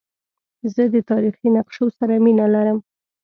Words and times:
زه 0.73 0.83
د 0.93 0.95
تاریخي 1.09 1.47
نقشو 1.57 1.85
سره 1.97 2.13
مینه 2.23 2.45
لرم. 2.53 2.79